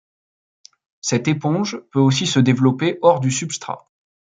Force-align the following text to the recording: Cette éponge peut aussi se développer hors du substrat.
Cette 1.01 1.27
éponge 1.27 1.79
peut 1.91 1.99
aussi 1.99 2.25
se 2.25 2.39
développer 2.39 2.97
hors 3.03 3.19
du 3.19 3.29
substrat. 3.29 3.85